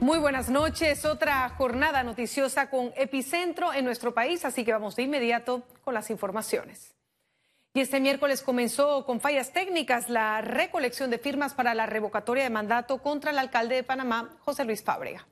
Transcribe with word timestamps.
Muy 0.00 0.18
buenas 0.18 0.50
noches. 0.50 1.06
Otra 1.06 1.48
jornada 1.48 2.02
noticiosa 2.02 2.68
con 2.68 2.92
epicentro 2.96 3.72
en 3.72 3.84
nuestro 3.86 4.12
país, 4.12 4.44
así 4.44 4.62
que 4.62 4.72
vamos 4.72 4.94
de 4.94 5.04
inmediato 5.04 5.62
con 5.82 5.94
las 5.94 6.10
informaciones. 6.10 6.94
Y 7.72 7.80
este 7.80 7.98
miércoles 8.00 8.42
comenzó 8.42 9.06
con 9.06 9.20
fallas 9.20 9.52
técnicas 9.52 10.10
la 10.10 10.42
recolección 10.42 11.10
de 11.10 11.18
firmas 11.18 11.54
para 11.54 11.74
la 11.74 11.86
revocatoria 11.86 12.44
de 12.44 12.50
mandato 12.50 13.02
contra 13.02 13.30
el 13.30 13.38
alcalde 13.38 13.76
de 13.76 13.84
Panamá, 13.84 14.36
José 14.40 14.64
Luis 14.64 14.82
Fábrega. 14.82 15.26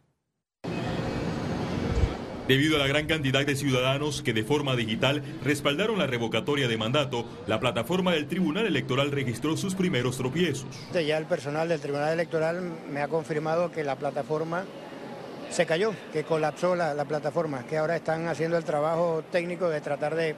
Debido 2.47 2.77
a 2.77 2.79
la 2.79 2.87
gran 2.87 3.07
cantidad 3.07 3.47
de 3.47 3.57
ciudadanos 3.57 4.21
que 4.21 4.35
de 4.35 4.45
forma 4.45 4.77
digital 4.77 5.23
respaldaron 5.43 5.99
la 5.99 6.07
revocatoria 6.07 6.69
de 6.69 6.77
mandato, 6.77 7.25
la 7.47 7.59
plataforma 7.59 8.13
del 8.13 8.29
Tribunal 8.29 8.67
Electoral 8.67 9.13
registró 9.13 9.57
sus 9.57 9.75
primeros 9.75 10.19
tropiezos. 10.19 10.67
Ya 10.93 11.17
el 11.17 11.25
personal 11.25 11.71
del 11.71 11.81
Tribunal 11.81 12.13
Electoral 12.13 12.61
me 12.91 13.01
ha 13.01 13.09
confirmado 13.09 13.73
que 13.73 13.83
la 13.83 13.97
plataforma 13.97 14.65
se 15.49 15.65
cayó, 15.65 15.95
que 16.13 16.25
colapsó 16.25 16.75
la, 16.75 16.93
la 16.93 17.07
plataforma, 17.07 17.65
que 17.67 17.79
ahora 17.79 17.97
están 17.97 18.29
haciendo 18.29 18.59
el 18.59 18.65
trabajo 18.65 19.25
técnico 19.33 19.71
de 19.71 19.81
tratar 19.81 20.15
de 20.15 20.37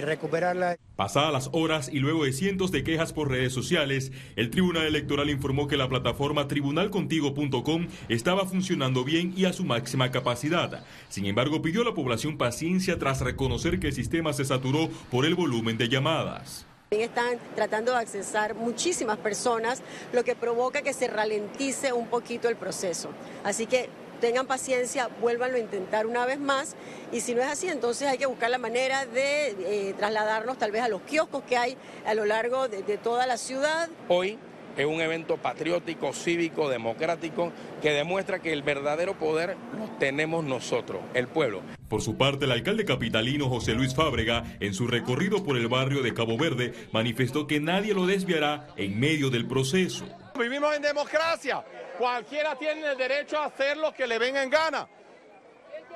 recuperarla. 0.00 0.78
Pasadas 0.96 1.32
las 1.32 1.50
horas 1.52 1.88
y 1.90 2.00
luego 2.00 2.24
de 2.24 2.32
cientos 2.32 2.70
de 2.70 2.84
quejas 2.84 3.12
por 3.12 3.30
redes 3.30 3.52
sociales, 3.52 4.12
el 4.36 4.50
Tribunal 4.50 4.86
Electoral 4.86 5.30
informó 5.30 5.66
que 5.66 5.78
la 5.78 5.88
plataforma 5.88 6.48
tribunalcontigo.com 6.48 7.88
estaba 8.08 8.44
funcionando 8.44 9.02
bien 9.02 9.32
y 9.34 9.46
a 9.46 9.54
su 9.54 9.64
máxima 9.64 10.10
capacidad. 10.10 10.84
Sin 11.08 11.24
embargo, 11.24 11.62
pidió 11.62 11.82
a 11.82 11.86
la 11.86 11.94
población 11.94 12.36
paciencia 12.36 12.98
tras 12.98 13.22
reconocer 13.22 13.80
que 13.80 13.88
el 13.88 13.92
sistema 13.94 14.32
se 14.34 14.44
saturó 14.44 14.90
por 15.10 15.24
el 15.24 15.34
volumen 15.34 15.78
de 15.78 15.88
llamadas. 15.88 16.66
Están 16.90 17.38
tratando 17.54 17.92
de 17.92 17.98
accesar 17.98 18.54
muchísimas 18.54 19.16
personas, 19.16 19.82
lo 20.12 20.24
que 20.24 20.34
provoca 20.34 20.82
que 20.82 20.92
se 20.92 21.08
ralentice 21.08 21.94
un 21.94 22.08
poquito 22.08 22.50
el 22.50 22.56
proceso. 22.56 23.08
Así 23.44 23.64
que 23.64 23.88
tengan 24.22 24.46
paciencia, 24.46 25.10
vuélvanlo 25.20 25.56
a 25.56 25.60
intentar 25.60 26.06
una 26.06 26.24
vez 26.24 26.38
más 26.38 26.76
y 27.10 27.20
si 27.20 27.34
no 27.34 27.42
es 27.42 27.48
así, 27.48 27.66
entonces 27.66 28.06
hay 28.06 28.18
que 28.18 28.26
buscar 28.26 28.50
la 28.50 28.58
manera 28.58 29.04
de 29.04 29.48
eh, 29.48 29.94
trasladarnos 29.98 30.58
tal 30.58 30.70
vez 30.70 30.80
a 30.80 30.88
los 30.88 31.02
kioscos 31.02 31.42
que 31.42 31.56
hay 31.56 31.76
a 32.06 32.14
lo 32.14 32.24
largo 32.24 32.68
de, 32.68 32.84
de 32.84 32.98
toda 32.98 33.26
la 33.26 33.36
ciudad. 33.36 33.88
Hoy 34.06 34.38
es 34.76 34.86
un 34.86 35.00
evento 35.00 35.38
patriótico, 35.38 36.12
cívico, 36.12 36.68
democrático, 36.68 37.52
que 37.82 37.90
demuestra 37.90 38.38
que 38.38 38.52
el 38.52 38.62
verdadero 38.62 39.18
poder 39.18 39.56
lo 39.76 39.90
tenemos 39.98 40.44
nosotros, 40.44 41.02
el 41.14 41.26
pueblo. 41.26 41.60
Por 41.88 42.00
su 42.00 42.16
parte, 42.16 42.44
el 42.44 42.52
alcalde 42.52 42.84
capitalino 42.84 43.48
José 43.48 43.74
Luis 43.74 43.92
Fábrega, 43.92 44.44
en 44.60 44.72
su 44.72 44.86
recorrido 44.86 45.44
por 45.44 45.56
el 45.56 45.66
barrio 45.66 46.00
de 46.00 46.14
Cabo 46.14 46.38
Verde, 46.38 46.72
manifestó 46.92 47.48
que 47.48 47.58
nadie 47.58 47.92
lo 47.92 48.06
desviará 48.06 48.68
en 48.76 49.00
medio 49.00 49.30
del 49.30 49.46
proceso. 49.46 50.06
Vivimos 50.42 50.74
en 50.74 50.82
democracia 50.82 51.64
Cualquiera 51.98 52.56
tiene 52.56 52.90
el 52.90 52.96
derecho 52.98 53.38
a 53.38 53.46
hacer 53.46 53.76
lo 53.76 53.92
que 53.92 54.06
le 54.06 54.18
venga 54.18 54.42
en 54.42 54.50
gana. 54.50 54.88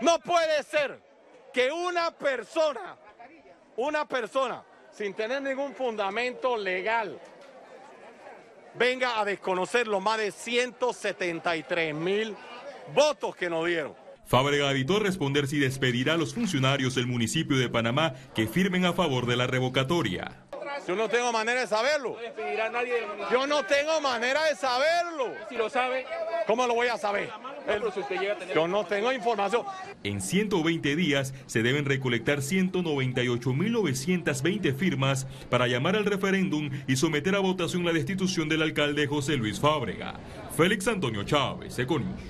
No 0.01 0.21
puede 0.21 0.63
ser 0.63 1.01
que 1.53 1.73
una 1.73 2.11
persona, 2.11 2.97
una 3.77 4.07
persona, 4.07 4.63
sin 4.93 5.15
tener 5.15 5.43
ningún 5.43 5.75
fundamento 5.75 6.57
legal, 6.57 7.19
venga 8.75 9.19
a 9.19 9.25
desconocer 9.25 9.89
los 9.89 10.03
más 10.03 10.19
de 10.19 10.31
173 10.31 11.95
mil 11.95 12.37
votos 12.95 13.35
que 13.35 13.49
nos 13.49 13.67
dieron. 13.67 13.95
Fábrega 14.27 14.71
evitó 14.71 14.99
responder 14.99 15.47
si 15.47 15.59
despedirá 15.59 16.15
a 16.15 16.17
los 16.17 16.35
funcionarios 16.35 16.95
del 16.95 17.07
municipio 17.07 17.57
de 17.57 17.69
Panamá 17.69 18.15
que 18.35 18.47
firmen 18.47 18.85
a 18.85 18.93
favor 18.93 19.27
de 19.27 19.37
la 19.37 19.47
revocatoria. 19.47 20.46
Yo 20.87 20.95
no 20.95 21.09
tengo 21.09 21.33
manera 21.33 21.61
de 21.61 21.67
saberlo. 21.67 22.17
Yo 23.33 23.47
no 23.47 23.65
tengo 23.65 23.99
manera 24.01 24.45
de 24.45 24.55
saberlo. 24.55 25.33
Si 25.49 25.57
lo 25.57 25.69
sabe. 25.69 26.07
¿Cómo 26.47 26.65
lo 26.67 26.75
voy 26.75 26.89
a 26.89 26.97
saber? 26.97 27.29
Yo 28.55 28.69
no 28.69 28.87
tengo 28.87 29.13
información. 29.13 29.65
En 30.05 30.21
120 30.21 30.95
días 30.95 31.35
se 31.47 31.63
deben 31.63 31.85
recolectar 31.85 32.39
198.920 32.39 34.77
firmas 34.77 35.27
para 35.51 35.67
llamar 35.67 35.97
al 35.97 36.05
referéndum 36.05 36.71
y 36.87 36.95
someter 36.97 37.35
a 37.35 37.41
votación 37.41 37.85
la 37.85 37.93
destitución 37.93 38.49
del 38.49 38.63
alcalde 38.63 39.09
José 39.09 39.37
Luis 39.37 39.59
Fábrega. 39.59 40.15
Félix 40.57 40.87
Antonio 40.87 41.25
Chávez, 41.25 41.77
Econius. 41.79 42.21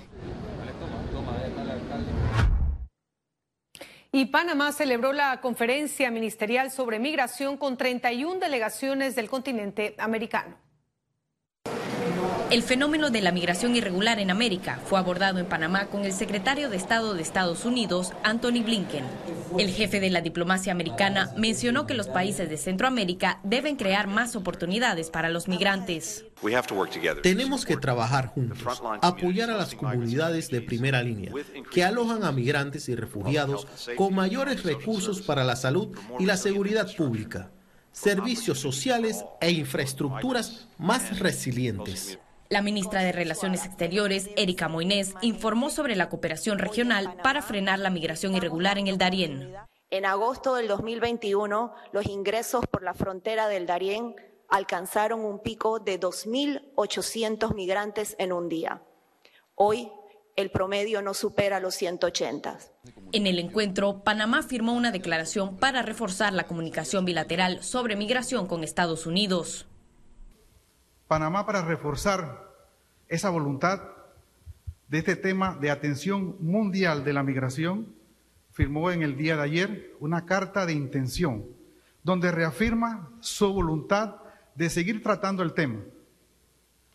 Y 4.17 4.25
Panamá 4.25 4.73
celebró 4.73 5.13
la 5.13 5.43
conferencia 5.43 6.11
ministerial 6.11 6.71
sobre 6.71 6.99
migración 6.99 7.59
con 7.59 7.77
31 7.77 8.41
delegaciones 8.41 9.15
del 9.15 9.29
continente 9.29 9.95
americano. 9.99 10.57
El 12.49 12.63
fenómeno 12.63 13.11
de 13.11 13.23
la 13.23 13.33
migración 13.33 13.75
irregular 13.75 14.21
en 14.21 14.31
América 14.31 14.79
fue 14.87 15.01
abordado 15.01 15.41
en 15.41 15.47
Panamá 15.47 15.87
con 15.87 16.05
el 16.05 16.13
secretario 16.13 16.71
de 16.71 16.77
Estado 16.77 17.13
de 17.13 17.21
Estados 17.21 17.65
Unidos, 17.65 18.13
Anthony 18.23 18.63
Blinken. 18.65 19.05
El 19.59 19.71
jefe 19.71 19.99
de 19.99 20.11
la 20.11 20.21
diplomacia 20.21 20.71
americana 20.71 21.33
mencionó 21.37 21.89
que 21.89 21.95
los 21.95 22.07
países 22.07 22.49
de 22.49 22.57
Centroamérica 22.57 23.41
deben 23.43 23.75
crear 23.75 24.07
más 24.07 24.37
oportunidades 24.37 25.11
para 25.11 25.29
los 25.29 25.49
migrantes. 25.49 26.25
Tenemos 27.25 27.65
que 27.65 27.77
trabajar 27.77 28.29
juntos, 28.29 28.81
apoyar 29.03 29.51
a 29.51 29.57
las 29.57 29.75
comunidades 29.75 30.49
de 30.49 30.61
primera 30.61 31.03
línea, 31.03 31.33
que 31.73 31.83
alojan 31.83 32.23
a 32.23 32.31
migrantes 32.31 32.89
y 32.89 32.95
refugiados 32.95 33.67
con 33.97 34.15
mayores 34.15 34.63
recursos 34.63 35.21
para 35.21 35.43
la 35.43 35.57
salud 35.57 35.97
y 36.21 36.27
la 36.27 36.37
seguridad 36.37 36.95
pública, 36.95 37.51
servicios 37.91 38.61
sociales 38.61 39.25
e 39.41 39.51
infraestructuras 39.51 40.69
más 40.79 41.19
resilientes. 41.19 42.21
La 42.49 42.63
ministra 42.63 43.03
de 43.03 43.13
Relaciones 43.13 43.65
Exteriores, 43.65 44.31
Erika 44.37 44.69
Moines, 44.69 45.15
informó 45.21 45.69
sobre 45.71 45.97
la 45.97 46.09
cooperación 46.09 46.59
regional 46.59 47.17
para 47.23 47.43
frenar 47.43 47.81
la 47.81 47.91
migración 47.91 48.37
irregular 48.37 48.79
en 48.79 48.87
el 48.87 48.99
Darién. 48.99 49.55
En 49.91 50.05
agosto 50.05 50.55
del 50.55 50.69
2021, 50.69 51.75
los 51.93 52.07
ingresos 52.07 52.67
por 52.67 52.83
la 52.83 52.95
frontera 52.95 53.49
del 53.49 53.67
Darién 53.67 54.15
alcanzaron 54.49 55.25
un 55.25 55.41
pico 55.41 55.81
de 55.81 55.99
2.800 55.99 57.55
migrantes 57.55 58.15
en 58.19 58.33
un 58.33 58.49
día. 58.49 58.83
Hoy, 59.57 59.91
el 60.37 60.51
promedio 60.51 61.03
no 61.03 61.15
supera 61.15 61.59
los 61.61 61.75
180. 61.75 62.59
En 63.13 63.27
el 63.27 63.39
encuentro, 63.39 64.05
Panamá 64.05 64.43
firmó 64.43 64.75
una 64.75 64.93
declaración 64.93 65.57
para 65.57 65.83
reforzar 65.83 66.33
la 66.33 66.47
comunicación 66.47 67.05
bilateral 67.05 67.65
sobre 67.65 67.97
migración 67.97 68.47
con 68.47 68.63
Estados 68.63 69.07
Unidos. 69.07 69.67
Panamá 71.09 71.47
para 71.47 71.63
reforzar 71.63 72.51
esa 73.09 73.31
voluntad 73.31 73.81
de 74.89 74.99
este 74.99 75.17
tema 75.17 75.57
de 75.61 75.71
atención 75.71 76.37
mundial 76.41 77.05
de 77.05 77.13
la 77.13 77.23
migración, 77.23 77.95
firmó 78.53 78.91
en 78.91 79.03
el 79.03 79.17
día 79.17 79.37
de 79.37 79.43
ayer 79.43 79.95
una 80.01 80.27
carta 80.27 80.67
de 80.67 80.73
intención 80.73 81.45
donde 82.03 82.31
reafirma 82.31 83.11
su 83.21 83.53
voluntad 83.53 84.17
de 84.55 84.71
seguir 84.71 85.03
tratando 85.03 85.43
el 85.43 85.55
tema 85.55 85.81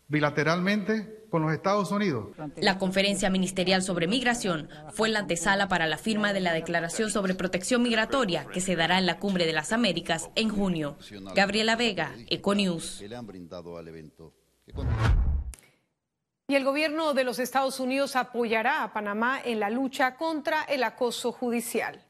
bilateralmente 0.08 1.21
con 1.32 1.42
los 1.42 1.52
Estados 1.54 1.90
Unidos. 1.90 2.26
La 2.56 2.78
conferencia 2.78 3.30
ministerial 3.30 3.82
sobre 3.82 4.06
migración 4.06 4.68
fue 4.92 5.08
la 5.08 5.20
antesala 5.20 5.66
para 5.66 5.86
la 5.86 5.96
firma 5.96 6.34
de 6.34 6.40
la 6.40 6.52
Declaración 6.52 7.10
sobre 7.10 7.34
Protección 7.34 7.82
Migratoria 7.82 8.44
que 8.44 8.60
se 8.60 8.76
dará 8.76 8.98
en 8.98 9.06
la 9.06 9.18
Cumbre 9.18 9.46
de 9.46 9.54
las 9.54 9.72
Américas 9.72 10.28
en 10.34 10.50
junio. 10.50 10.98
Gabriela 11.34 11.74
Vega, 11.74 12.14
Econews. 12.28 13.02
Y 16.48 16.54
el 16.54 16.64
gobierno 16.64 17.14
de 17.14 17.24
los 17.24 17.38
Estados 17.38 17.80
Unidos 17.80 18.14
apoyará 18.14 18.84
a 18.84 18.92
Panamá 18.92 19.40
en 19.42 19.58
la 19.58 19.70
lucha 19.70 20.16
contra 20.16 20.64
el 20.64 20.84
acoso 20.84 21.32
judicial. 21.32 22.04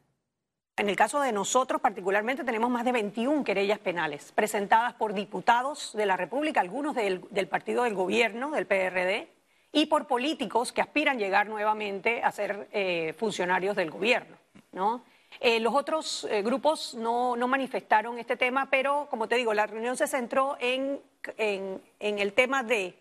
En 0.77 0.89
el 0.89 0.97
caso 0.97 1.21
de 1.21 1.33
nosotros 1.33 1.83
particularmente 1.83 2.45
tenemos 2.45 2.71
más 2.71 2.85
de 2.87 2.93
21 2.93 3.45
querellas 3.45 3.79
penales 3.79 4.33
presentadas 4.33 4.95
por 4.95 5.13
diputados 5.13 5.93
de 5.93 6.07
la 6.07 6.17
República, 6.17 6.61
algunos 6.61 6.95
del, 6.95 7.21
partido 7.49 7.85
del 7.85 7.95
gobierno, 7.95 8.51
del 8.51 8.67
PRD, 8.67 9.29
y 9.71 9.87
por 9.87 10.07
políticos 10.07 10.73
que 10.73 10.81
aspiran 10.81 11.19
llegar 11.19 11.47
nuevamente 11.47 12.23
a 12.23 12.33
ser 12.33 12.69
eh, 12.73 13.15
funcionarios 13.19 13.77
del 13.77 13.91
gobierno. 13.91 14.35
¿no? 14.73 15.05
Eh, 15.41 15.61
los 15.61 15.75
otros 15.75 16.27
eh, 16.31 16.41
grupos 16.41 16.95
no, 16.95 17.37
manifestaron 17.37 18.19
este 18.19 18.39
tema, 18.39 18.71
pero 18.71 19.09
como 19.11 19.29
te 19.29 19.37
digo, 19.37 19.53
la 19.53 19.67
reunión 19.67 19.99
se 19.99 20.07
centró 20.07 20.57
en, 20.59 21.01
en 21.37 21.83
el 22.01 22.33
tema 22.33 22.63
de 22.63 22.99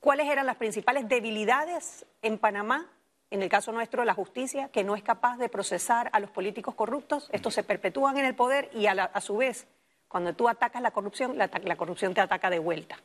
cuáles 0.00 0.28
eran 0.28 0.46
las 0.46 0.56
principales 0.56 1.06
debilidades 1.06 2.06
en 2.22 2.38
Panamá 2.38 2.90
en 3.36 3.42
el 3.42 3.48
caso 3.50 3.70
nuestro, 3.70 4.04
la 4.04 4.14
justicia, 4.14 4.70
que 4.70 4.82
no 4.82 4.96
es 4.96 5.02
capaz 5.02 5.36
de 5.36 5.48
procesar 5.48 6.08
a 6.12 6.20
los 6.20 6.30
políticos 6.30 6.74
corruptos, 6.74 7.28
estos 7.32 7.54
se 7.54 7.62
perpetúan 7.62 8.16
en 8.16 8.24
el 8.24 8.34
poder 8.34 8.70
y 8.72 8.86
a, 8.86 9.20
su 9.20 9.36
vez, 9.36 9.68
cuando 10.08 10.34
tú 10.34 10.48
atacas 10.48 10.82
la 10.82 10.90
corrupción, 10.90 11.36
la, 11.36 11.50
la 11.62 11.76
corrupción 11.76 12.14
te 12.14 12.22
ataca 12.22 12.50
de 12.50 12.58
vuelta. 12.58 12.96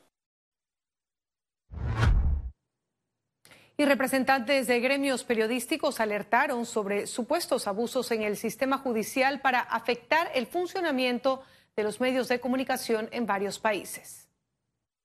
Y 3.77 3.85
representantes 3.85 4.67
de 4.67 4.79
gremios 4.79 5.23
periodísticos 5.23 5.99
alertaron 5.99 6.65
sobre 6.65 7.07
supuestos 7.07 7.67
abusos 7.67 8.11
en 8.11 8.21
el 8.21 8.37
sistema 8.37 8.77
judicial 8.77 9.41
para 9.41 9.59
afectar 9.59 10.29
el 10.33 10.45
funcionamiento 10.47 11.41
de 11.75 11.83
los 11.83 11.99
medios 11.99 12.27
de 12.29 12.39
comunicación 12.39 13.09
en 13.11 13.25
varios 13.25 13.59
países. 13.59 14.29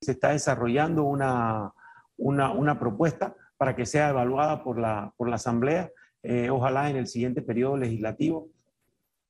Se 0.01 0.11
está 0.11 0.29
desarrollando 0.29 1.03
una, 1.03 1.73
una, 2.17 2.51
una 2.51 2.79
propuesta 2.79 3.35
para 3.57 3.75
que 3.75 3.85
sea 3.85 4.09
evaluada 4.09 4.63
por 4.63 4.79
la, 4.79 5.13
por 5.17 5.29
la 5.29 5.35
Asamblea, 5.35 5.91
eh, 6.23 6.49
ojalá 6.49 6.89
en 6.89 6.97
el 6.97 7.07
siguiente 7.07 7.41
periodo 7.41 7.77
legislativo, 7.77 8.49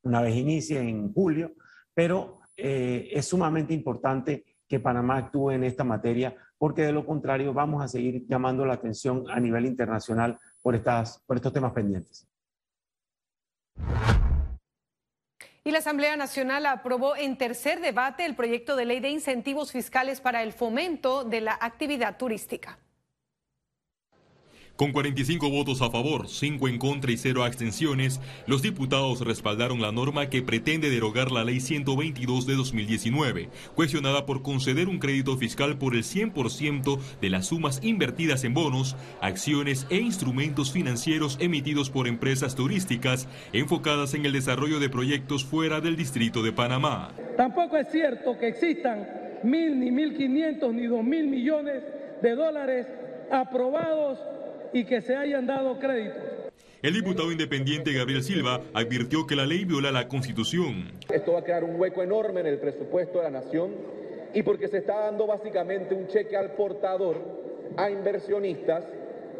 una 0.03 0.21
vez 0.21 0.35
inicie 0.35 0.79
en 0.79 1.13
julio, 1.13 1.53
pero 1.93 2.39
eh, 2.55 3.09
es 3.11 3.27
sumamente 3.27 3.73
importante 3.73 4.45
que 4.67 4.79
Panamá 4.79 5.17
actúe 5.17 5.51
en 5.51 5.63
esta 5.63 5.83
materia, 5.83 6.35
porque 6.57 6.83
de 6.83 6.91
lo 6.91 7.05
contrario 7.05 7.53
vamos 7.53 7.83
a 7.83 7.87
seguir 7.87 8.25
llamando 8.27 8.65
la 8.65 8.73
atención 8.73 9.25
a 9.29 9.39
nivel 9.39 9.65
internacional 9.65 10.37
por, 10.61 10.75
estas, 10.75 11.23
por 11.25 11.37
estos 11.37 11.53
temas 11.53 11.71
pendientes. 11.73 12.27
Y 15.63 15.71
la 15.71 15.79
Asamblea 15.79 16.15
Nacional 16.15 16.65
aprobó 16.65 17.17
en 17.17 17.37
tercer 17.37 17.81
debate 17.81 18.25
el 18.25 18.35
proyecto 18.35 18.77
de 18.77 18.85
ley 18.85 19.01
de 19.01 19.09
incentivos 19.09 19.73
fiscales 19.73 20.21
para 20.21 20.41
el 20.41 20.53
fomento 20.53 21.25
de 21.25 21.41
la 21.41 21.57
actividad 21.59 22.17
turística. 22.17 22.79
Con 24.77 24.91
45 24.91 25.49
votos 25.49 25.81
a 25.81 25.89
favor, 25.89 26.29
5 26.29 26.67
en 26.67 26.77
contra 26.77 27.11
y 27.11 27.17
0 27.17 27.43
abstenciones, 27.43 28.21
los 28.45 28.61
diputados 28.61 29.21
respaldaron 29.21 29.81
la 29.81 29.91
norma 29.91 30.29
que 30.29 30.43
pretende 30.43 30.91
derogar 30.91 31.31
la 31.31 31.43
Ley 31.43 31.61
122 31.61 32.45
de 32.45 32.53
2019, 32.53 33.49
cuestionada 33.73 34.27
por 34.27 34.43
conceder 34.43 34.87
un 34.87 34.99
crédito 34.99 35.35
fiscal 35.35 35.79
por 35.79 35.95
el 35.95 36.03
100% 36.03 36.99
de 37.19 37.29
las 37.31 37.47
sumas 37.47 37.79
invertidas 37.83 38.43
en 38.43 38.53
bonos, 38.53 38.95
acciones 39.19 39.87
e 39.89 39.95
instrumentos 39.95 40.71
financieros 40.71 41.37
emitidos 41.41 41.89
por 41.89 42.07
empresas 42.07 42.53
turísticas 42.53 43.27
enfocadas 43.53 44.13
en 44.13 44.27
el 44.27 44.33
desarrollo 44.33 44.79
de 44.79 44.89
proyectos 44.89 45.43
fuera 45.43 45.81
del 45.81 45.95
Distrito 45.95 46.43
de 46.43 46.51
Panamá. 46.51 47.15
Tampoco 47.35 47.77
es 47.77 47.87
cierto 47.89 48.37
que 48.37 48.49
existan 48.49 49.07
mil, 49.41 49.79
ni 49.79 49.89
mil 49.89 50.15
quinientos, 50.15 50.71
ni 50.71 50.85
dos 50.85 51.03
mil 51.03 51.25
millones 51.25 51.81
de 52.21 52.35
dólares 52.35 52.85
aprobados 53.31 54.19
y 54.77 54.85
que 54.85 55.01
se 55.01 55.15
hayan 55.15 55.47
dado 55.47 55.79
créditos. 55.79 56.21
El 56.83 56.93
diputado 56.93 57.31
independiente 57.31 57.91
Gabriel 57.93 58.21
Silva 58.21 58.61
advirtió 58.75 59.25
que 59.25 59.35
la 59.35 59.47
ley 59.47 59.65
viola 59.65 59.91
la 59.91 60.07
Constitución. 60.07 60.91
Esto 61.11 61.33
va 61.33 61.39
a 61.39 61.43
crear 61.43 61.63
un 61.63 61.79
hueco 61.79 62.03
enorme 62.03 62.41
en 62.41 62.45
el 62.45 62.59
presupuesto 62.59 63.17
de 63.17 63.23
la 63.23 63.41
nación 63.41 63.71
y 64.35 64.43
porque 64.43 64.67
se 64.67 64.77
está 64.77 64.99
dando 64.99 65.25
básicamente 65.25 65.95
un 65.95 66.07
cheque 66.07 66.37
al 66.37 66.51
portador, 66.51 67.17
a 67.75 67.89
inversionistas, 67.89 68.83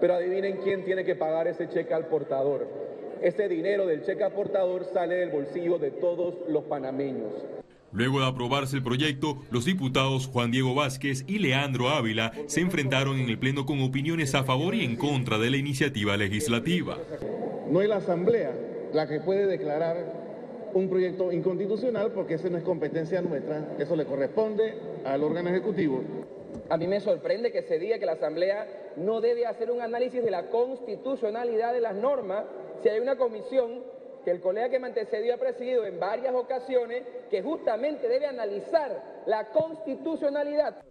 pero 0.02 0.16
adivinen 0.16 0.58
quién 0.64 0.84
tiene 0.84 1.06
que 1.06 1.14
pagar 1.14 1.48
ese 1.48 1.70
cheque 1.70 1.94
al 1.94 2.08
portador. 2.08 2.68
Ese 3.22 3.48
dinero 3.48 3.86
del 3.86 4.04
cheque 4.04 4.24
al 4.24 4.32
portador 4.32 4.86
sale 4.92 5.16
del 5.18 5.30
bolsillo 5.30 5.78
de 5.78 5.92
todos 5.92 6.34
los 6.50 6.64
panameños. 6.64 7.32
Luego 7.94 8.20
de 8.20 8.28
aprobarse 8.28 8.76
el 8.76 8.84
proyecto, 8.84 9.38
los 9.50 9.66
diputados 9.66 10.28
Juan 10.28 10.52
Diego 10.52 10.76
Vázquez 10.76 11.24
y 11.26 11.40
Leandro 11.40 11.90
Ávila 11.90 12.34
se 12.48 12.60
enfrentaron 12.60 13.18
en 13.18 13.30
el 13.30 13.40
Pleno 13.40 13.66
con 13.66 13.82
opiniones 13.82 14.36
a 14.36 14.44
favor 14.44 14.76
y 14.76 14.84
en 14.84 14.98
contra 14.98 15.38
de 15.38 15.50
la 15.50 15.58
iniciativa 15.58 16.18
legislativa. 16.18 16.98
No 17.70 17.82
es 17.82 17.88
la 17.88 17.98
Asamblea 17.98 18.52
la 18.94 19.08
que 19.08 19.22
puede 19.22 19.46
declarar 19.46 20.28
un 20.74 20.90
proyecto 20.90 21.32
inconstitucional 21.32 22.12
porque 22.12 22.36
esa 22.36 22.50
no 22.50 22.58
es 22.58 22.64
competencia 22.64 23.22
nuestra, 23.22 23.76
eso 23.80 23.96
le 23.96 24.06
corresponde 24.06 24.76
al 25.06 25.24
órgano 25.24 25.50
ejecutivo. 25.50 26.04
A 26.70 26.78
mí 26.78 26.88
me 26.88 27.00
sorprende 27.00 27.52
que 27.52 27.62
se 27.64 27.80
diga 27.80 28.00
que 28.00 28.06
la 28.06 28.14
Asamblea 28.14 28.68
no 28.98 29.22
debe 29.22 29.46
hacer 29.46 29.72
un 29.72 29.82
análisis 29.82 30.24
de 30.24 30.32
la 30.32 30.50
constitucionalidad 30.50 31.74
de 31.74 31.82
las 31.82 31.96
normas 31.96 32.44
si 32.84 32.90
hay 32.90 33.00
una 33.00 33.16
comisión 33.16 33.82
que 34.24 34.32
el 34.32 34.42
colega 34.42 34.70
que 34.70 34.80
me 34.80 34.88
antecedió 34.88 35.36
ha 35.36 35.38
presidido 35.38 35.86
en 35.86 36.00
varias 36.00 36.34
ocasiones, 36.36 37.04
que 37.30 37.42
justamente 37.42 38.08
debe 38.08 38.28
analizar 38.28 39.24
la 39.26 39.46
constitucionalidad. 39.50 40.84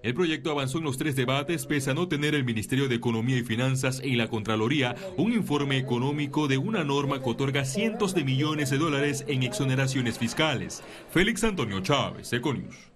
El 0.00 0.14
proyecto 0.14 0.52
avanzó 0.52 0.78
en 0.78 0.84
los 0.84 0.96
tres 0.96 1.16
debates 1.16 1.66
pese 1.66 1.90
a 1.90 1.94
no 1.94 2.06
tener 2.06 2.36
el 2.36 2.44
Ministerio 2.44 2.86
de 2.86 2.94
Economía 2.94 3.36
y 3.36 3.42
Finanzas 3.42 4.00
y 4.02 4.14
la 4.14 4.28
Contraloría 4.28 4.94
un 5.16 5.32
informe 5.32 5.76
económico 5.76 6.46
de 6.46 6.56
una 6.56 6.84
norma 6.84 7.20
que 7.20 7.30
otorga 7.30 7.64
cientos 7.64 8.14
de 8.14 8.22
millones 8.22 8.70
de 8.70 8.78
dólares 8.78 9.24
en 9.26 9.42
exoneraciones 9.42 10.16
fiscales. 10.16 10.84
Félix 11.10 11.42
Antonio 11.42 11.80
Chávez, 11.80 12.32
Econius. 12.32 12.92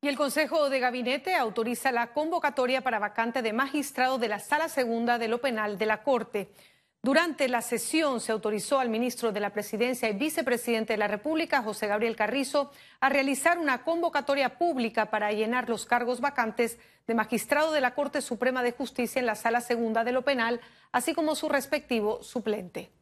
Y 0.00 0.06
el 0.06 0.16
Consejo 0.16 0.70
de 0.70 0.78
Gabinete 0.78 1.34
autoriza 1.34 1.90
la 1.90 2.12
convocatoria 2.12 2.82
para 2.82 3.00
vacante 3.00 3.42
de 3.42 3.52
magistrado 3.52 4.18
de 4.18 4.28
la 4.28 4.38
Sala 4.38 4.68
Segunda 4.68 5.18
de 5.18 5.26
lo 5.26 5.40
Penal 5.40 5.76
de 5.76 5.86
la 5.86 6.04
Corte. 6.04 6.52
Durante 7.02 7.48
la 7.48 7.62
sesión 7.62 8.20
se 8.20 8.30
autorizó 8.30 8.78
al 8.78 8.90
ministro 8.90 9.32
de 9.32 9.40
la 9.40 9.50
Presidencia 9.50 10.08
y 10.08 10.12
vicepresidente 10.12 10.92
de 10.92 10.98
la 10.98 11.08
República, 11.08 11.64
José 11.64 11.88
Gabriel 11.88 12.14
Carrizo, 12.14 12.70
a 13.00 13.08
realizar 13.08 13.58
una 13.58 13.82
convocatoria 13.82 14.56
pública 14.56 15.06
para 15.06 15.32
llenar 15.32 15.68
los 15.68 15.84
cargos 15.84 16.20
vacantes 16.20 16.78
de 17.08 17.14
magistrado 17.14 17.72
de 17.72 17.80
la 17.80 17.96
Corte 17.96 18.22
Suprema 18.22 18.62
de 18.62 18.70
Justicia 18.70 19.18
en 19.18 19.26
la 19.26 19.34
Sala 19.34 19.60
Segunda 19.60 20.04
de 20.04 20.12
lo 20.12 20.22
Penal, 20.22 20.60
así 20.92 21.12
como 21.12 21.34
su 21.34 21.48
respectivo 21.48 22.22
suplente. 22.22 22.92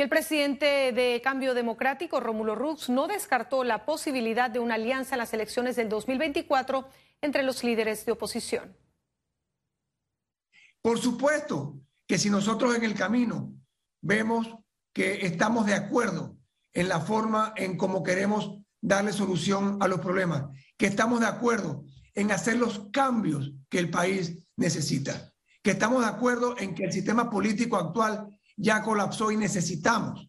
Y 0.00 0.02
el 0.02 0.08
presidente 0.08 0.92
de 0.92 1.20
Cambio 1.22 1.52
Democrático, 1.52 2.20
Rómulo 2.20 2.54
Rux, 2.54 2.88
no 2.88 3.06
descartó 3.06 3.64
la 3.64 3.84
posibilidad 3.84 4.48
de 4.48 4.58
una 4.58 4.76
alianza 4.76 5.14
en 5.14 5.18
las 5.18 5.34
elecciones 5.34 5.76
del 5.76 5.90
2024 5.90 6.88
entre 7.20 7.42
los 7.42 7.62
líderes 7.62 8.06
de 8.06 8.12
oposición. 8.12 8.74
Por 10.80 10.98
supuesto 10.98 11.82
que 12.06 12.16
si 12.16 12.30
nosotros 12.30 12.74
en 12.74 12.84
el 12.84 12.94
camino 12.94 13.52
vemos 14.00 14.48
que 14.94 15.26
estamos 15.26 15.66
de 15.66 15.74
acuerdo 15.74 16.34
en 16.72 16.88
la 16.88 17.00
forma 17.00 17.52
en 17.58 17.76
cómo 17.76 18.02
queremos 18.02 18.58
darle 18.80 19.12
solución 19.12 19.76
a 19.82 19.86
los 19.86 20.00
problemas, 20.00 20.44
que 20.78 20.86
estamos 20.86 21.20
de 21.20 21.26
acuerdo 21.26 21.84
en 22.14 22.32
hacer 22.32 22.56
los 22.56 22.88
cambios 22.90 23.52
que 23.68 23.78
el 23.78 23.90
país 23.90 24.38
necesita, 24.56 25.34
que 25.62 25.72
estamos 25.72 26.00
de 26.00 26.08
acuerdo 26.08 26.56
en 26.56 26.74
que 26.74 26.84
el 26.84 26.92
sistema 26.92 27.28
político 27.28 27.76
actual 27.76 28.39
ya 28.60 28.82
colapsó 28.82 29.30
y 29.30 29.36
necesitamos 29.36 30.28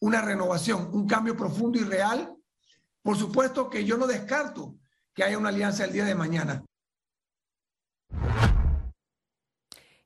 una 0.00 0.20
renovación, 0.20 0.90
un 0.92 1.06
cambio 1.06 1.36
profundo 1.36 1.78
y 1.78 1.84
real. 1.84 2.34
Por 3.02 3.16
supuesto 3.16 3.70
que 3.70 3.84
yo 3.84 3.96
no 3.96 4.06
descarto 4.06 4.74
que 5.14 5.22
haya 5.22 5.38
una 5.38 5.50
alianza 5.50 5.84
el 5.84 5.92
día 5.92 6.04
de 6.04 6.14
mañana. 6.14 6.64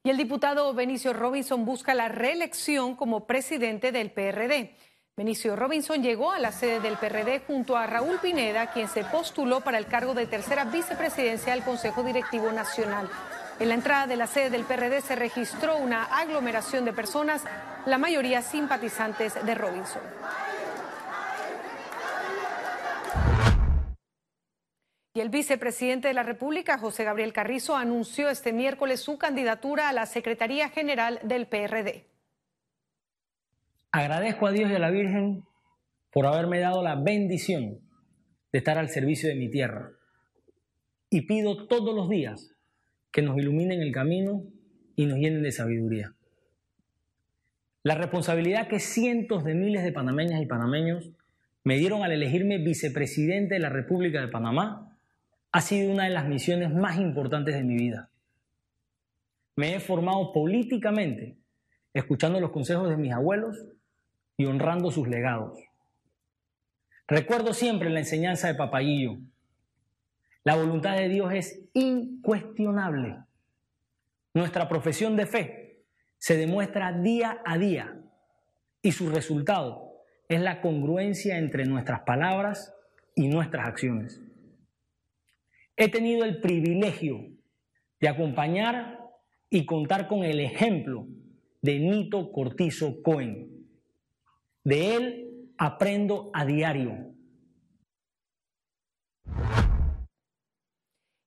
Y 0.03 0.11
el 0.11 0.19
diputado 0.19 0.75
Benicio 0.75 1.15
Robinson 1.15 1.65
busca 1.65 1.95
la 1.95 2.09
reelección 2.09 2.95
como 2.95 3.27
presidente 3.27 3.91
del 3.91 4.13
PRD. 4.13 4.77
Benicio 5.17 5.57
Robinson 5.57 6.03
llegó 6.03 6.33
a 6.33 6.39
la 6.39 6.53
sede 6.53 6.81
del 6.81 6.99
PRD 6.99 7.41
junto 7.47 7.77
a 7.77 7.87
Raúl 7.87 8.19
Pineda, 8.19 8.73
quien 8.73 8.89
se 8.89 9.05
postuló 9.05 9.63
para 9.63 9.79
el 9.79 9.87
cargo 9.87 10.13
de 10.13 10.27
tercera 10.27 10.65
vicepresidencia 10.67 11.55
del 11.55 11.65
Consejo 11.65 12.03
Directivo 12.03 12.53
Nacional. 12.53 13.09
En 13.61 13.69
la 13.69 13.75
entrada 13.75 14.09
de 14.09 14.17
la 14.17 14.27
sede 14.27 14.51
del 14.51 14.65
PRD 14.65 15.01
se 15.01 15.15
registró 15.15 15.77
una 15.77 16.05
aglomeración 16.05 16.85
de 16.85 16.93
personas, 16.93 17.45
la 17.87 17.99
mayoría 17.99 18.43
simpatizantes 18.43 19.35
de 19.47 19.55
Robinson. 19.55 20.03
Y 25.17 25.21
el 25.21 25.29
vicepresidente 25.29 26.09
de 26.09 26.15
la 26.15 26.25
República, 26.25 26.79
José 26.79 27.05
Gabriel 27.05 27.33
Carrizo, 27.33 27.77
anunció 27.77 28.29
este 28.29 28.53
miércoles 28.53 29.01
su 29.01 29.19
candidatura 29.19 29.89
a 29.89 29.93
la 29.93 30.07
Secretaría 30.07 30.69
General 30.71 31.21
del 31.23 31.47
PRD. 31.47 32.09
Agradezco 33.93 34.49
a 34.49 34.51
Dios 34.51 34.69
y 34.73 34.75
a 34.75 34.81
la 34.81 34.91
Virgen 34.91 35.45
por 36.11 36.27
haberme 36.27 36.59
dado 36.59 36.83
la 36.83 36.97
bendición 36.97 37.79
de 38.51 38.59
estar 38.59 38.79
al 38.79 38.89
servicio 38.89 39.29
de 39.29 39.37
mi 39.37 39.49
tierra. 39.49 39.93
Y 41.09 41.29
pido 41.29 41.69
todos 41.69 41.95
los 41.95 42.09
días 42.09 42.54
que 43.15 43.23
nos 43.23 43.39
iluminen 43.39 43.81
el 43.81 43.93
camino 43.93 44.43
y 44.97 45.07
nos 45.07 45.19
llenen 45.19 45.45
de 45.45 45.53
sabiduría. 45.53 46.15
La 47.85 47.95
responsabilidad 47.95 48.67
que 48.67 48.81
cientos 48.81 49.45
de 49.45 49.55
miles 49.55 49.85
de 49.85 49.93
panameñas 49.93 50.43
y 50.43 50.47
panameños 50.47 51.13
me 51.63 51.77
dieron 51.77 52.03
al 52.03 52.11
elegirme 52.11 52.59
vicepresidente 52.59 53.55
de 53.55 53.61
la 53.61 53.69
República 53.69 54.21
de 54.21 54.27
Panamá 54.27 54.99
ha 55.53 55.61
sido 55.61 55.93
una 55.93 56.05
de 56.05 56.11
las 56.11 56.27
misiones 56.27 56.75
más 56.75 56.99
importantes 56.99 57.55
de 57.55 57.63
mi 57.63 57.77
vida. 57.77 58.11
Me 59.55 59.77
he 59.77 59.81
formado 59.81 60.33
políticamente, 60.33 61.37
escuchando 61.93 62.41
los 62.41 62.51
consejos 62.51 62.89
de 62.89 62.97
mis 62.97 63.13
abuelos 63.13 63.65
y 64.37 64.47
honrando 64.47 64.91
sus 64.91 65.07
legados. 65.07 65.61
Recuerdo 67.07 67.53
siempre 67.53 67.91
la 67.91 68.01
enseñanza 68.01 68.49
de 68.49 68.57
Papayillo, 68.57 69.19
la 70.45 70.57
voluntad 70.57 70.97
de 70.97 71.09
Dios 71.09 71.33
es 71.33 71.65
incuestionable. 71.73 73.17
Nuestra 74.35 74.69
profesión 74.69 75.17
de 75.17 75.27
fe 75.27 75.85
se 76.19 76.37
demuestra 76.37 76.93
día 76.93 77.41
a 77.45 77.57
día 77.57 77.99
y 78.83 78.93
su 78.93 79.09
resultado 79.09 80.03
es 80.29 80.41
la 80.41 80.61
congruencia 80.61 81.39
entre 81.39 81.65
nuestras 81.65 82.01
palabras 82.03 82.75
y 83.15 83.29
nuestras 83.29 83.67
acciones. 83.67 84.21
He 85.77 85.89
tenido 85.89 86.25
el 86.25 86.41
privilegio 86.41 87.27
de 88.01 88.09
acompañar 88.09 89.01
y 89.49 89.65
contar 89.65 90.09
con 90.09 90.25
el 90.25 90.41
ejemplo 90.41 91.07
de 91.63 91.79
Nito 91.79 92.31
Cortizo 92.33 93.03
Cohen. 93.03 93.67
De 94.63 94.95
él 94.95 95.51
aprendo 95.57 96.31
a 96.35 96.45
diario 96.45 97.14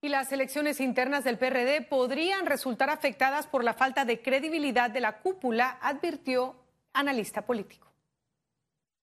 Y 0.08 0.10
las 0.10 0.32
elecciones 0.32 0.80
internas 0.80 1.26
del 1.26 1.38
PRD 1.38 1.82
podrían 1.82 2.46
resultar 2.46 2.90
afectadas 2.90 3.46
por 3.46 3.66
la 3.66 3.74
falta 3.74 4.06
de 4.06 4.22
credibilidad 4.22 4.90
de 4.90 5.02
la 5.02 5.20
cúpula, 5.20 5.78
advirtió 5.82 6.56
analista 6.94 7.46
político. 7.46 7.92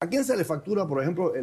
¿A 0.01 0.07
quién 0.07 0.25
se 0.25 0.35
le 0.35 0.47
factura, 0.47 0.89
por 0.89 1.03
ejemplo, 1.03 1.35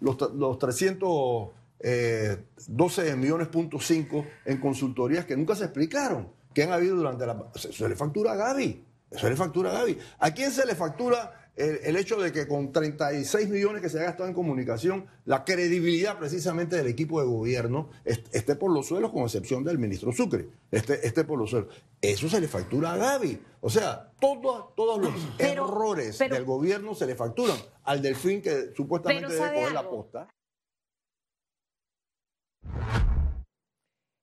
los, 0.00 0.32
los 0.34 0.58
312 0.58 1.52
eh, 1.82 3.16
millones 3.16 3.46
punto 3.46 3.78
cinco 3.78 4.26
en 4.44 4.58
consultorías 4.58 5.24
que 5.24 5.36
nunca 5.36 5.54
se 5.54 5.66
explicaron, 5.66 6.32
que 6.52 6.64
han 6.64 6.72
habido 6.72 6.96
durante 6.96 7.24
la... 7.24 7.44
Se 7.54 7.88
le 7.88 7.94
factura 7.94 8.32
a 8.32 8.34
Gaby, 8.34 8.84
se 9.12 9.30
le 9.30 9.36
factura 9.36 9.70
a 9.70 9.74
Gaby. 9.74 9.98
¿A 10.18 10.34
quién 10.34 10.50
se 10.50 10.66
le 10.66 10.74
factura 10.74 11.39
el, 11.56 11.96
hecho 11.96 12.16
de 12.16 12.32
que 12.32 12.46
con 12.48 12.72
36 12.72 13.48
millones 13.48 13.82
que 13.82 13.88
se 13.88 13.98
ha 14.00 14.04
gastado 14.04 14.28
en 14.28 14.34
comunicación, 14.34 15.06
la 15.24 15.44
credibilidad 15.44 16.18
precisamente 16.18 16.76
del 16.76 16.86
equipo 16.86 17.20
de 17.20 17.26
gobierno 17.26 17.90
esté 18.04 18.56
por 18.56 18.70
los 18.70 18.86
suelos, 18.86 19.12
con 19.12 19.24
excepción 19.24 19.64
del 19.64 19.78
ministro 19.78 20.12
Sucre, 20.12 20.48
esté, 20.70 21.06
esté 21.06 21.24
por 21.24 21.38
los 21.38 21.50
suelos. 21.50 21.74
Eso 22.00 22.28
se 22.28 22.40
le 22.40 22.48
factura 22.48 22.94
a 22.94 22.96
Gaby. 22.96 23.40
O 23.60 23.68
sea, 23.68 24.10
todos 24.20 25.00
los 25.00 25.12
errores 25.38 26.18
del 26.18 26.44
gobierno 26.44 26.94
se 26.94 27.06
le 27.06 27.14
facturan 27.14 27.56
al 27.84 28.00
delfín 28.00 28.40
que 28.40 28.72
supuestamente 28.74 29.32
debe 29.32 29.54
coger 29.54 29.72
la 29.72 29.88
posta. 29.88 30.28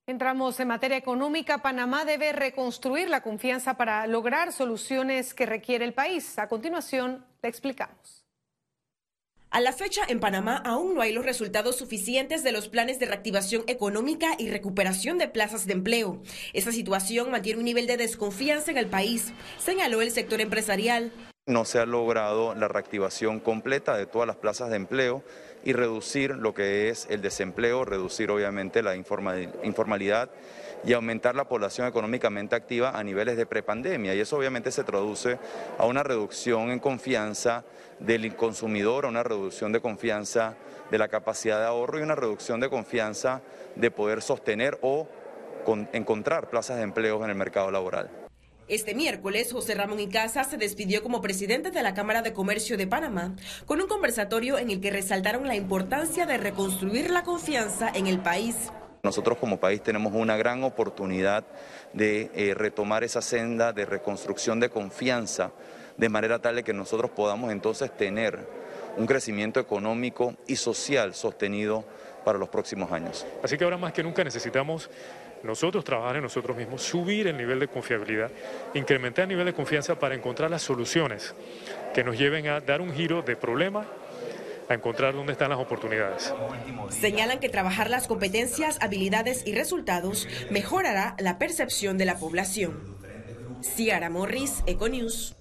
Entramos 0.08 0.58
en 0.58 0.68
materia 0.68 0.96
económica. 0.96 1.58
Panamá 1.58 2.06
debe 2.06 2.32
reconstruir 2.32 3.10
la 3.10 3.22
confianza 3.22 3.74
para 3.74 4.06
lograr 4.06 4.54
soluciones 4.54 5.34
que 5.34 5.44
requiere 5.44 5.84
el 5.84 5.92
país. 5.92 6.38
A 6.38 6.48
continuación, 6.48 7.26
le 7.42 7.48
explicamos. 7.50 8.24
A 9.50 9.60
la 9.60 9.74
fecha, 9.74 10.00
en 10.08 10.18
Panamá 10.18 10.62
aún 10.64 10.94
no 10.94 11.02
hay 11.02 11.12
los 11.12 11.26
resultados 11.26 11.76
suficientes 11.76 12.42
de 12.42 12.52
los 12.52 12.68
planes 12.68 12.98
de 12.98 13.04
reactivación 13.04 13.64
económica 13.66 14.28
y 14.38 14.48
recuperación 14.48 15.18
de 15.18 15.28
plazas 15.28 15.66
de 15.66 15.74
empleo. 15.74 16.22
Esta 16.54 16.72
situación 16.72 17.30
mantiene 17.30 17.58
un 17.58 17.66
nivel 17.66 17.86
de 17.86 17.98
desconfianza 17.98 18.70
en 18.70 18.78
el 18.78 18.86
país, 18.86 19.34
señaló 19.58 20.00
el 20.00 20.10
sector 20.10 20.40
empresarial. 20.40 21.12
No 21.48 21.64
se 21.64 21.78
ha 21.78 21.86
logrado 21.86 22.54
la 22.54 22.68
reactivación 22.68 23.40
completa 23.40 23.96
de 23.96 24.04
todas 24.04 24.26
las 24.26 24.36
plazas 24.36 24.68
de 24.68 24.76
empleo 24.76 25.22
y 25.64 25.72
reducir 25.72 26.36
lo 26.36 26.52
que 26.52 26.90
es 26.90 27.06
el 27.08 27.22
desempleo, 27.22 27.86
reducir 27.86 28.30
obviamente 28.30 28.82
la 28.82 28.94
informalidad 28.94 30.28
y 30.84 30.92
aumentar 30.92 31.34
la 31.34 31.48
población 31.48 31.88
económicamente 31.88 32.54
activa 32.54 32.90
a 32.90 33.02
niveles 33.02 33.38
de 33.38 33.46
prepandemia. 33.46 34.14
Y 34.14 34.20
eso 34.20 34.36
obviamente 34.36 34.70
se 34.70 34.84
traduce 34.84 35.38
a 35.78 35.86
una 35.86 36.02
reducción 36.02 36.70
en 36.70 36.80
confianza 36.80 37.64
del 37.98 38.36
consumidor, 38.36 39.06
a 39.06 39.08
una 39.08 39.22
reducción 39.22 39.72
de 39.72 39.80
confianza 39.80 40.54
de 40.90 40.98
la 40.98 41.08
capacidad 41.08 41.60
de 41.60 41.66
ahorro 41.66 41.98
y 41.98 42.02
una 42.02 42.14
reducción 42.14 42.60
de 42.60 42.68
confianza 42.68 43.40
de 43.74 43.90
poder 43.90 44.20
sostener 44.20 44.78
o 44.82 45.08
encontrar 45.94 46.50
plazas 46.50 46.76
de 46.76 46.82
empleo 46.82 47.24
en 47.24 47.30
el 47.30 47.36
mercado 47.36 47.70
laboral. 47.70 48.17
Este 48.68 48.94
miércoles, 48.94 49.50
José 49.50 49.74
Ramón 49.74 49.98
Icaza 49.98 50.44
se 50.44 50.58
despidió 50.58 51.02
como 51.02 51.22
presidente 51.22 51.70
de 51.70 51.82
la 51.82 51.94
Cámara 51.94 52.20
de 52.20 52.34
Comercio 52.34 52.76
de 52.76 52.86
Panamá 52.86 53.34
con 53.64 53.80
un 53.80 53.88
conversatorio 53.88 54.58
en 54.58 54.68
el 54.68 54.82
que 54.82 54.90
resaltaron 54.90 55.46
la 55.46 55.54
importancia 55.54 56.26
de 56.26 56.36
reconstruir 56.36 57.10
la 57.10 57.22
confianza 57.22 57.90
en 57.94 58.06
el 58.06 58.20
país. 58.20 58.70
Nosotros 59.02 59.38
como 59.38 59.58
país 59.58 59.82
tenemos 59.82 60.12
una 60.12 60.36
gran 60.36 60.64
oportunidad 60.64 61.46
de 61.94 62.30
eh, 62.34 62.52
retomar 62.52 63.04
esa 63.04 63.22
senda 63.22 63.72
de 63.72 63.86
reconstrucción 63.86 64.60
de 64.60 64.68
confianza 64.68 65.50
de 65.96 66.10
manera 66.10 66.38
tal 66.38 66.56
de 66.56 66.62
que 66.62 66.74
nosotros 66.74 67.10
podamos 67.12 67.50
entonces 67.50 67.90
tener 67.96 68.38
un 68.98 69.06
crecimiento 69.06 69.60
económico 69.60 70.34
y 70.46 70.56
social 70.56 71.14
sostenido 71.14 71.86
para 72.22 72.38
los 72.38 72.50
próximos 72.50 72.92
años. 72.92 73.26
Así 73.42 73.56
que 73.56 73.64
ahora 73.64 73.78
más 73.78 73.94
que 73.94 74.02
nunca 74.02 74.22
necesitamos 74.22 74.90
nosotros 75.42 75.84
trabajar 75.84 76.16
en 76.16 76.22
nosotros 76.22 76.56
mismos, 76.56 76.82
subir 76.82 77.26
el 77.26 77.36
nivel 77.36 77.60
de 77.60 77.68
confiabilidad, 77.68 78.30
incrementar 78.74 79.24
el 79.24 79.28
nivel 79.28 79.46
de 79.46 79.54
confianza 79.54 79.98
para 79.98 80.14
encontrar 80.14 80.50
las 80.50 80.62
soluciones 80.62 81.34
que 81.94 82.04
nos 82.04 82.18
lleven 82.18 82.48
a 82.48 82.60
dar 82.60 82.80
un 82.80 82.92
giro 82.92 83.22
de 83.22 83.36
problema 83.36 83.86
a 84.68 84.74
encontrar 84.74 85.14
dónde 85.14 85.32
están 85.32 85.50
las 85.50 85.58
oportunidades. 85.58 86.34
Señalan 86.90 87.40
que 87.40 87.48
trabajar 87.48 87.88
las 87.88 88.06
competencias, 88.06 88.78
habilidades 88.82 89.46
y 89.46 89.54
resultados 89.54 90.28
mejorará 90.50 91.16
la 91.18 91.38
percepción 91.38 91.96
de 91.96 92.04
la 92.04 92.18
población. 92.18 92.98
Ciara 93.62 94.10
Morris, 94.10 94.62
Econews. 94.66 95.34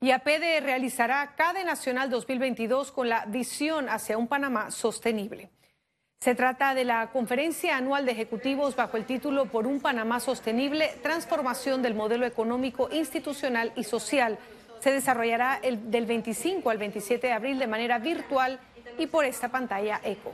Y 0.00 0.10
APD 0.10 0.60
realizará 0.62 1.34
CADE 1.36 1.64
Nacional 1.64 2.10
2022 2.10 2.92
con 2.92 3.08
la 3.08 3.24
visión 3.26 3.88
hacia 3.88 4.18
un 4.18 4.28
Panamá 4.28 4.70
sostenible. 4.70 5.50
Se 6.20 6.34
trata 6.34 6.74
de 6.74 6.84
la 6.84 7.10
conferencia 7.12 7.76
anual 7.76 8.04
de 8.04 8.12
ejecutivos 8.12 8.74
bajo 8.74 8.96
el 8.96 9.04
título 9.04 9.46
Por 9.46 9.66
un 9.66 9.80
Panamá 9.80 10.18
Sostenible, 10.18 10.98
transformación 11.02 11.82
del 11.82 11.94
modelo 11.94 12.26
económico, 12.26 12.88
institucional 12.90 13.72
y 13.76 13.84
social. 13.84 14.38
Se 14.80 14.90
desarrollará 14.90 15.60
el, 15.62 15.90
del 15.90 16.06
25 16.06 16.68
al 16.70 16.78
27 16.78 17.26
de 17.28 17.32
abril 17.32 17.58
de 17.58 17.66
manera 17.66 17.98
virtual 17.98 18.58
y 18.98 19.06
por 19.06 19.24
esta 19.24 19.50
pantalla 19.50 20.00
ECO. 20.02 20.32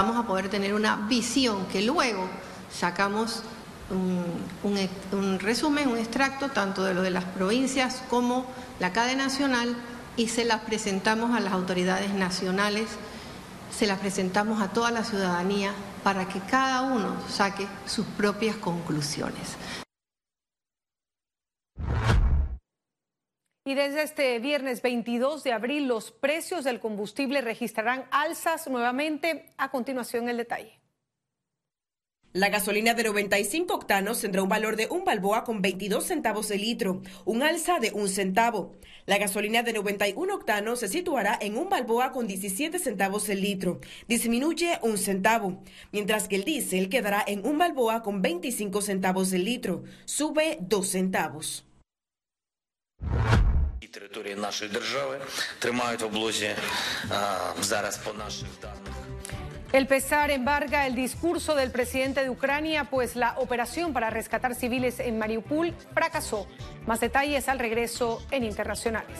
Vamos 0.00 0.24
a 0.24 0.26
poder 0.26 0.48
tener 0.48 0.74
una 0.74 0.96
visión 1.08 1.66
que 1.66 1.82
luego 1.82 2.28
sacamos 2.70 3.42
un, 3.90 4.88
un 5.12 5.40
resumen, 5.40 5.88
un 5.88 5.98
extracto 5.98 6.50
tanto 6.50 6.84
de 6.84 6.94
lo 6.94 7.02
de 7.02 7.10
las 7.10 7.24
provincias 7.24 8.02
como 8.08 8.46
la 8.78 8.92
cadena 8.92 9.24
nacional 9.24 9.74
y 10.16 10.28
se 10.28 10.44
las 10.44 10.60
presentamos 10.60 11.36
a 11.36 11.40
las 11.40 11.52
autoridades 11.52 12.12
nacionales 12.12 12.86
se 13.70 13.86
las 13.86 13.98
presentamos 13.98 14.60
a 14.60 14.72
toda 14.72 14.90
la 14.90 15.04
ciudadanía 15.04 15.72
para 16.02 16.28
que 16.28 16.40
cada 16.40 16.82
uno 16.82 17.16
saque 17.28 17.66
sus 17.86 18.06
propias 18.06 18.56
conclusiones. 18.56 19.56
Y 23.64 23.74
desde 23.74 24.02
este 24.02 24.38
viernes 24.40 24.82
22 24.82 25.44
de 25.44 25.52
abril 25.52 25.86
los 25.86 26.10
precios 26.10 26.64
del 26.64 26.80
combustible 26.80 27.40
registrarán 27.40 28.04
alzas 28.10 28.66
nuevamente. 28.68 29.52
A 29.58 29.70
continuación 29.70 30.28
el 30.28 30.38
detalle. 30.38 30.79
La 32.32 32.48
gasolina 32.48 32.94
de 32.94 33.02
95 33.02 33.74
octanos 33.74 34.20
tendrá 34.20 34.40
un 34.44 34.48
valor 34.48 34.76
de 34.76 34.86
un 34.88 35.04
balboa 35.04 35.42
con 35.42 35.62
22 35.62 36.04
centavos 36.04 36.46
de 36.46 36.58
litro, 36.58 37.02
un 37.24 37.42
alza 37.42 37.80
de 37.80 37.90
un 37.90 38.08
centavo. 38.08 38.76
La 39.04 39.18
gasolina 39.18 39.64
de 39.64 39.72
91 39.72 40.32
octanos 40.32 40.78
se 40.78 40.86
situará 40.86 41.36
en 41.40 41.58
un 41.58 41.68
balboa 41.68 42.12
con 42.12 42.28
17 42.28 42.78
centavos 42.78 43.28
el 43.30 43.40
litro, 43.40 43.80
disminuye 44.06 44.78
un 44.82 44.96
centavo, 44.96 45.60
mientras 45.90 46.28
que 46.28 46.36
el 46.36 46.44
diésel 46.44 46.88
quedará 46.88 47.24
en 47.26 47.44
un 47.44 47.58
balboa 47.58 48.04
con 48.04 48.22
25 48.22 48.80
centavos 48.80 49.32
el 49.32 49.44
litro, 49.44 49.82
sube 50.04 50.58
dos 50.60 50.86
centavos. 50.90 51.64
El 59.72 59.86
pesar 59.86 60.32
embarga 60.32 60.88
el 60.88 60.96
discurso 60.96 61.54
del 61.54 61.70
presidente 61.70 62.22
de 62.22 62.30
Ucrania, 62.30 62.88
pues 62.90 63.14
la 63.14 63.38
operación 63.38 63.92
para 63.92 64.10
rescatar 64.10 64.56
civiles 64.56 64.98
en 64.98 65.16
Mariupol 65.16 65.74
fracasó. 65.94 66.48
Más 66.86 66.98
detalles 66.98 67.48
al 67.48 67.60
regreso 67.60 68.20
en 68.32 68.42
Internacionales. 68.42 69.16